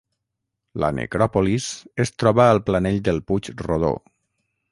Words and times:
La 0.83 0.87
necròpolis 0.99 1.67
es 2.05 2.13
troba 2.23 2.47
al 2.55 2.63
planell 2.71 2.99
del 3.09 3.23
Puig 3.29 3.51
Rodó. 3.67 3.95